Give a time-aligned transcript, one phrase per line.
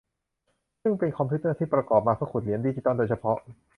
[0.83, 3.37] ซึ่งเป็นคอมพิวเตอร์ที่ประกอบมาเพื่อขุดเหรียญดิจิทัลโดยเฉพาะ